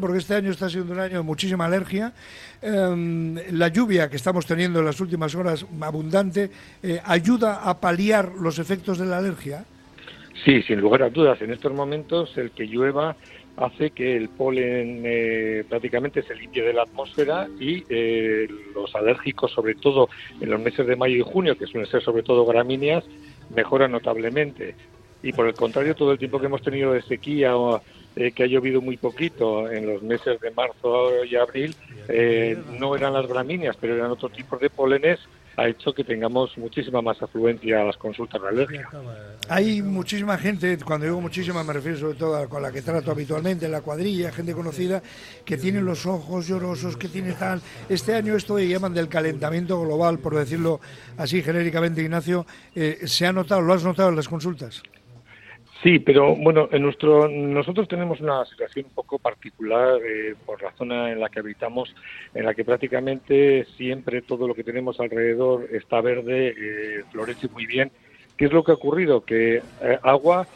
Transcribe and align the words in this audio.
porque 0.00 0.18
este 0.18 0.34
año 0.34 0.50
está 0.50 0.68
siendo 0.68 0.92
un 0.92 1.00
año 1.00 1.18
de 1.18 1.22
muchísima 1.22 1.66
alergia. 1.66 2.12
Em, 2.62 3.36
la 3.52 3.68
lluvia 3.68 4.08
que 4.08 4.16
estamos 4.16 4.46
teniendo 4.46 4.80
en 4.80 4.86
las 4.86 5.00
últimas 5.00 5.34
horas, 5.34 5.66
abundante, 5.80 6.50
eh, 6.82 7.00
ayuda 7.04 7.62
a 7.62 7.78
paliar 7.80 8.32
los 8.34 8.58
efectos 8.58 8.98
de 8.98 9.06
la 9.06 9.18
alergia. 9.18 9.64
Sí, 10.44 10.62
sin 10.62 10.80
lugar 10.80 11.02
a 11.02 11.10
dudas. 11.10 11.40
En 11.42 11.52
estos 11.52 11.72
momentos 11.72 12.36
el 12.36 12.50
que 12.52 12.64
llueva 12.66 13.16
hace 13.56 13.90
que 13.90 14.16
el 14.16 14.28
polen 14.30 15.02
eh, 15.04 15.64
prácticamente 15.68 16.22
se 16.22 16.34
limpie 16.34 16.62
de 16.62 16.72
la 16.72 16.82
atmósfera 16.82 17.46
y 17.58 17.84
eh, 17.90 18.48
los 18.74 18.94
alérgicos, 18.94 19.52
sobre 19.52 19.74
todo 19.74 20.08
en 20.40 20.50
los 20.50 20.60
meses 20.60 20.86
de 20.86 20.96
mayo 20.96 21.16
y 21.16 21.20
junio, 21.20 21.56
que 21.58 21.66
suelen 21.66 21.90
ser 21.90 22.02
sobre 22.02 22.22
todo 22.22 22.46
gramíneas, 22.46 23.04
mejoran 23.54 23.92
notablemente. 23.92 24.74
Y 25.22 25.32
por 25.32 25.46
el 25.46 25.54
contrario, 25.54 25.94
todo 25.94 26.12
el 26.12 26.18
tiempo 26.18 26.40
que 26.40 26.46
hemos 26.46 26.62
tenido 26.62 26.92
de 26.92 27.02
sequía 27.02 27.56
o 27.56 27.82
eh, 28.16 28.32
que 28.32 28.42
ha 28.42 28.46
llovido 28.46 28.80
muy 28.80 28.96
poquito 28.96 29.70
en 29.70 29.86
los 29.86 30.02
meses 30.02 30.40
de 30.40 30.50
marzo 30.50 31.24
y 31.24 31.36
abril, 31.36 31.74
eh, 32.08 32.58
no 32.78 32.96
eran 32.96 33.12
las 33.12 33.26
gramíneas, 33.26 33.76
pero 33.80 33.94
eran 33.94 34.10
otro 34.10 34.28
tipo 34.28 34.56
de 34.58 34.68
pólenes, 34.68 35.20
ha 35.56 35.68
hecho 35.68 35.92
que 35.92 36.04
tengamos 36.04 36.56
muchísima 36.56 37.02
más 37.02 37.22
afluencia 37.22 37.82
a 37.82 37.84
las 37.84 37.96
consultas 37.96 38.40
de 38.40 38.48
alergia. 38.48 38.88
Hay 39.48 39.82
muchísima 39.82 40.38
gente, 40.38 40.78
cuando 40.84 41.06
digo 41.06 41.20
muchísima 41.20 41.62
me 41.62 41.72
refiero 41.72 41.98
sobre 41.98 42.18
todo 42.18 42.36
a 42.36 42.60
la 42.60 42.72
que 42.72 42.82
trato 42.82 43.10
habitualmente, 43.10 43.66
en 43.66 43.72
la 43.72 43.82
cuadrilla, 43.82 44.32
gente 44.32 44.54
conocida, 44.54 45.02
que 45.44 45.56
tiene 45.56 45.80
los 45.80 46.06
ojos 46.06 46.48
llorosos, 46.48 46.96
que 46.96 47.08
tiene 47.08 47.32
tal... 47.32 47.60
Este 47.88 48.14
año 48.14 48.36
esto 48.36 48.56
que 48.56 48.66
llaman 48.66 48.94
del 48.94 49.08
calentamiento 49.08 49.80
global, 49.80 50.18
por 50.18 50.34
decirlo 50.34 50.80
así 51.16 51.42
genéricamente, 51.42 52.00
Ignacio, 52.00 52.46
eh, 52.74 53.00
¿se 53.04 53.26
ha 53.26 53.32
notado, 53.32 53.60
lo 53.60 53.74
has 53.74 53.84
notado 53.84 54.08
en 54.08 54.16
las 54.16 54.28
consultas? 54.28 54.82
Sí, 55.82 55.98
pero 55.98 56.36
bueno, 56.36 56.68
en 56.72 56.82
nuestro, 56.82 57.26
nosotros 57.26 57.88
tenemos 57.88 58.20
una 58.20 58.44
situación 58.44 58.84
un 58.86 58.94
poco 58.94 59.18
particular 59.18 59.98
eh, 60.04 60.34
por 60.44 60.62
la 60.62 60.72
zona 60.72 61.10
en 61.10 61.20
la 61.20 61.30
que 61.30 61.40
habitamos, 61.40 61.94
en 62.34 62.44
la 62.44 62.52
que 62.52 62.66
prácticamente 62.66 63.64
siempre 63.78 64.20
todo 64.20 64.46
lo 64.46 64.54
que 64.54 64.62
tenemos 64.62 65.00
alrededor 65.00 65.68
está 65.72 66.02
verde, 66.02 66.48
eh, 66.48 67.04
florece 67.10 67.48
muy 67.48 67.64
bien. 67.64 67.90
¿Qué 68.36 68.46
es 68.46 68.52
lo 68.52 68.62
que 68.62 68.72
ha 68.72 68.74
ocurrido? 68.74 69.24
Que 69.24 69.56
eh, 69.56 69.98
agua 70.02 70.46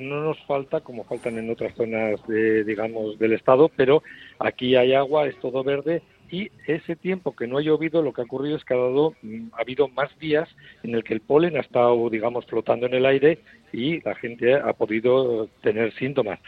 no 0.00 0.22
nos 0.22 0.38
falta 0.44 0.80
como 0.80 1.04
faltan 1.04 1.38
en 1.38 1.50
otras 1.50 1.74
zonas, 1.74 2.26
de, 2.26 2.64
digamos, 2.64 3.18
del 3.18 3.34
estado, 3.34 3.70
pero 3.74 4.02
aquí 4.38 4.76
hay 4.76 4.94
agua, 4.94 5.26
es 5.26 5.38
todo 5.40 5.62
verde 5.62 6.02
y 6.30 6.50
ese 6.66 6.96
tiempo 6.96 7.34
que 7.34 7.46
no 7.46 7.58
ha 7.58 7.62
llovido 7.62 8.02
lo 8.02 8.12
que 8.12 8.22
ha 8.22 8.24
ocurrido 8.24 8.56
es 8.56 8.64
que 8.64 8.74
ha, 8.74 8.78
dado, 8.78 9.14
mm, 9.22 9.48
ha 9.52 9.60
habido 9.60 9.88
más 9.88 10.16
días 10.18 10.48
en 10.82 10.94
el 10.94 11.04
que 11.04 11.14
el 11.14 11.20
polen 11.20 11.56
ha 11.56 11.60
estado, 11.60 12.08
digamos, 12.10 12.46
flotando 12.46 12.86
en 12.86 12.94
el 12.94 13.06
aire 13.06 13.40
y 13.72 14.00
la 14.02 14.14
gente 14.14 14.54
ha 14.54 14.72
podido 14.72 15.48
tener 15.62 15.92
síntomas. 15.94 16.38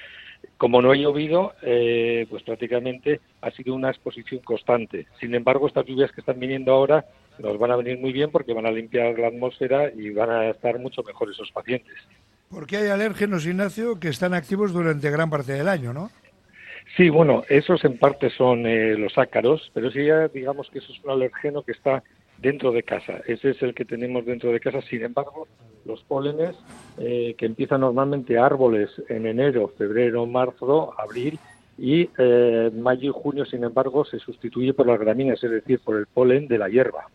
Como 0.58 0.80
no 0.80 0.92
ha 0.92 0.96
llovido, 0.96 1.54
eh, 1.62 2.26
pues 2.30 2.42
prácticamente 2.42 3.20
ha 3.42 3.50
sido 3.50 3.74
una 3.74 3.90
exposición 3.90 4.40
constante. 4.42 5.06
Sin 5.20 5.34
embargo, 5.34 5.66
estas 5.66 5.86
lluvias 5.86 6.12
que 6.12 6.20
están 6.20 6.40
viniendo 6.40 6.72
ahora 6.72 7.04
nos 7.38 7.58
van 7.58 7.70
a 7.72 7.76
venir 7.76 7.98
muy 7.98 8.12
bien 8.12 8.30
porque 8.30 8.54
van 8.54 8.66
a 8.66 8.70
limpiar 8.70 9.18
la 9.18 9.28
atmósfera 9.28 9.90
y 9.94 10.10
van 10.10 10.30
a 10.30 10.48
estar 10.48 10.78
mucho 10.78 11.02
mejor 11.02 11.30
esos 11.30 11.50
pacientes. 11.52 11.94
Porque 12.48 12.76
hay 12.76 12.88
alérgenos, 12.88 13.44
Ignacio, 13.44 13.98
que 13.98 14.08
están 14.08 14.32
activos 14.32 14.72
durante 14.72 15.10
gran 15.10 15.28
parte 15.28 15.52
del 15.52 15.68
año, 15.68 15.92
¿no? 15.92 16.10
Sí, 16.94 17.10
bueno, 17.10 17.42
esos 17.48 17.84
en 17.84 17.98
parte 17.98 18.30
son 18.30 18.66
eh, 18.66 18.96
los 18.96 19.18
ácaros, 19.18 19.70
pero 19.74 19.90
sí 19.90 20.06
ya 20.06 20.28
digamos 20.28 20.70
que 20.70 20.78
eso 20.78 20.92
es 20.92 21.04
un 21.04 21.10
alergeno 21.10 21.62
que 21.62 21.72
está 21.72 22.02
dentro 22.38 22.70
de 22.72 22.82
casa. 22.82 23.20
Ese 23.26 23.50
es 23.50 23.62
el 23.62 23.74
que 23.74 23.84
tenemos 23.84 24.24
dentro 24.24 24.52
de 24.52 24.60
casa. 24.60 24.80
Sin 24.82 25.02
embargo, 25.02 25.48
los 25.84 26.02
pólenes 26.04 26.54
eh, 26.98 27.34
que 27.36 27.46
empiezan 27.46 27.80
normalmente 27.80 28.38
árboles 28.38 28.90
en 29.08 29.26
enero, 29.26 29.72
febrero, 29.76 30.26
marzo, 30.26 30.94
abril 30.98 31.38
y 31.78 32.08
eh, 32.18 32.70
mayo 32.74 33.10
y 33.10 33.12
junio, 33.12 33.44
sin 33.44 33.64
embargo, 33.64 34.04
se 34.04 34.18
sustituye 34.18 34.72
por 34.72 34.86
las 34.86 34.98
gramíneas, 34.98 35.42
es 35.42 35.50
decir, 35.50 35.80
por 35.80 35.96
el 35.96 36.06
polen 36.06 36.48
de 36.48 36.58
la 36.58 36.68
hierba. 36.68 37.06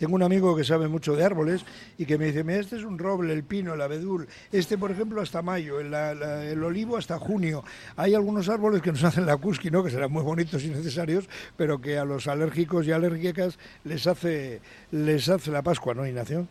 Tengo 0.00 0.14
un 0.14 0.22
amigo 0.22 0.56
que 0.56 0.64
sabe 0.64 0.88
mucho 0.88 1.14
de 1.14 1.22
árboles 1.22 1.62
y 1.98 2.06
que 2.06 2.16
me 2.16 2.32
dice, 2.32 2.42
este 2.58 2.76
es 2.76 2.84
un 2.84 2.98
roble, 2.98 3.34
el 3.34 3.44
pino, 3.44 3.74
el 3.74 3.82
abedul, 3.82 4.26
este 4.50 4.78
por 4.78 4.90
ejemplo 4.90 5.20
hasta 5.20 5.42
mayo, 5.42 5.78
el, 5.78 6.64
olivo 6.64 6.96
hasta 6.96 7.18
junio. 7.18 7.62
Hay 7.96 8.14
algunos 8.14 8.48
árboles 8.48 8.80
que 8.80 8.92
nos 8.92 9.04
hacen 9.04 9.26
la 9.26 9.36
cusqui, 9.36 9.70
¿no? 9.70 9.84
que 9.84 9.90
serán 9.90 10.10
muy 10.10 10.22
bonitos 10.22 10.64
y 10.64 10.68
necesarios, 10.68 11.28
pero 11.58 11.82
que 11.82 11.98
a 11.98 12.06
los 12.06 12.28
alérgicos 12.28 12.86
y 12.86 12.92
alérgicas 12.92 13.58
les 13.84 14.06
hace, 14.06 14.62
les 14.90 15.28
hace 15.28 15.50
la 15.50 15.60
Pascua, 15.60 15.92
¿no, 15.92 16.06
Ignacio? 16.06 16.46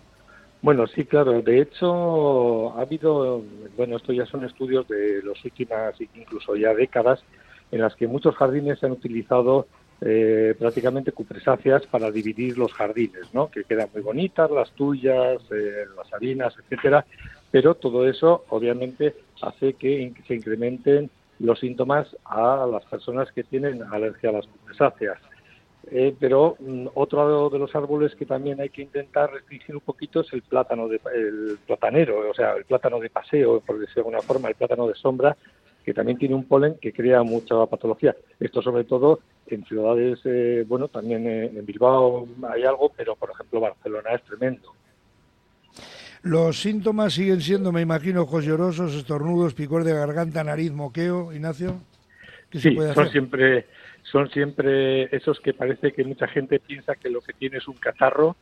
Bueno, 0.62 0.86
sí, 0.86 1.06
claro. 1.06 1.42
De 1.42 1.60
hecho, 1.60 2.78
ha 2.78 2.82
habido, 2.82 3.42
bueno, 3.76 3.98
esto 3.98 4.14
ya 4.14 4.28
son 4.28 4.46
estudios 4.46 4.88
de 4.88 5.24
las 5.24 5.44
últimas, 5.44 5.96
incluso 6.14 6.56
ya 6.56 6.76
décadas, 6.76 7.24
en 7.72 7.82
las 7.82 7.96
que 7.96 8.06
muchos 8.06 8.36
jardines 8.36 8.78
se 8.78 8.86
han 8.86 8.92
utilizado 8.92 9.66
eh, 10.02 10.56
prácticamente 10.58 11.12
cupresáceas 11.12 11.86
para 11.88 12.10
dividir 12.12 12.58
los 12.58 12.74
jardines, 12.74 13.34
¿no? 13.34 13.50
Que 13.50 13.64
quedan 13.64 13.90
muy 13.94 14.02
bonitas, 14.02 14.50
las 14.50 14.72
tuyas, 14.72 15.42
eh, 15.52 15.86
las 15.96 16.14
harinas, 16.14 16.56
etcétera, 16.58 17.06
pero 17.52 17.76
todo 17.76 18.08
eso 18.08 18.46
obviamente 18.50 19.16
hace 19.42 19.74
que 19.74 20.14
se 20.28 20.36
incrementen 20.36 21.10
los 21.40 21.60
síntomas 21.60 22.08
a 22.26 22.68
las 22.70 22.86
personas 22.86 23.32
que 23.32 23.44
tienen 23.44 23.84
alergia 23.84 24.30
a 24.30 24.34
las 24.34 24.48
cupresáceas. 24.48 25.20
Eh, 25.92 26.14
pero 26.20 26.56
mm, 26.60 26.88
otro 26.94 27.50
de 27.50 27.58
los 27.58 27.74
árboles 27.76 28.14
que 28.16 28.26
también 28.26 28.62
hay 28.62 28.70
que 28.70 28.84
intentar 28.84 29.32
restringir 29.32 29.76
un 29.76 29.82
poquito 29.82 30.22
es 30.22 30.32
el 30.34 30.44
plátano 30.44 30.88
de, 30.88 31.00
el 31.16 31.58
platanero, 31.66 32.30
o 32.30 32.34
sea, 32.34 32.54
el 32.54 32.66
plátano 32.66 33.00
de 33.00 33.10
paseo, 33.10 33.62
por 33.62 33.80
decirlo 33.80 34.04
de 34.04 34.10
alguna 34.10 34.22
forma, 34.22 34.50
el 34.50 34.56
plátano 34.56 34.88
de 34.88 34.96
sombra, 34.96 35.36
que 35.90 35.94
también 35.96 36.20
tiene 36.20 36.36
un 36.36 36.44
polen 36.44 36.76
que 36.80 36.94
crea 36.94 37.24
mucha 37.24 37.66
patología. 37.66 38.16
Esto 38.40 38.62
sobre 38.62 38.84
todo 38.84 39.22
en 39.48 39.66
ciudades, 39.66 40.20
eh, 40.24 40.64
bueno, 40.68 40.88
también 40.88 41.26
en 41.26 41.66
Bilbao 41.66 42.28
hay 42.48 42.62
algo, 42.62 42.94
pero 42.96 43.16
por 43.16 43.32
ejemplo 43.32 43.60
Barcelona 43.60 44.12
es 44.14 44.22
tremendo. 44.22 44.72
Los 46.22 46.62
síntomas 46.62 47.14
siguen 47.14 47.42
siendo, 47.42 47.72
me 47.72 47.82
imagino, 47.82 48.22
ojos 48.22 48.46
llorosos, 48.46 48.94
estornudos, 48.94 49.56
picor 49.56 49.84
de 49.84 49.94
garganta, 49.94 50.44
nariz, 50.44 50.72
moqueo, 50.72 51.34
Ignacio. 51.34 51.80
¿Qué 52.52 52.60
sí, 52.60 52.70
se 52.70 52.76
puede 52.76 52.94
son 52.94 53.10
siempre 53.10 53.66
son 54.04 54.30
siempre 54.30 55.16
esos 55.16 55.40
que 55.40 55.56
parece 55.56 55.92
que 55.92 56.04
mucha 56.04 56.28
gente 56.28 56.60
piensa 56.60 56.94
que 56.98 57.10
lo 57.10 57.22
que 57.22 57.34
tiene 57.34 57.58
es 57.58 57.68
un 57.68 57.78
catarro, 57.78 58.36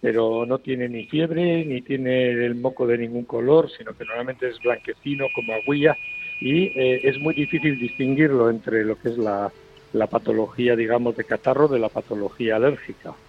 pero 0.00 0.46
no 0.46 0.58
tiene 0.58 0.88
ni 0.88 1.04
fiebre, 1.04 1.66
ni 1.66 1.82
tiene 1.82 2.30
el 2.30 2.54
moco 2.54 2.86
de 2.86 2.96
ningún 2.96 3.26
color, 3.26 3.70
sino 3.76 3.92
que 3.92 4.06
normalmente 4.06 4.48
es 4.48 4.58
blanquecino 4.60 5.26
como 5.34 5.52
aguilla 5.52 5.94
y 6.40 6.64
eh, 6.78 7.00
es 7.04 7.18
muy 7.18 7.34
difícil 7.34 7.78
distinguirlo 7.78 8.50
entre 8.50 8.84
lo 8.84 8.96
que 8.98 9.10
es 9.10 9.18
la, 9.18 9.52
la 9.92 10.06
patología, 10.06 10.76
digamos, 10.76 11.16
de 11.16 11.24
catarro 11.24 11.68
de 11.68 11.78
la 11.78 11.88
patología 11.88 12.56
alérgica. 12.56 13.14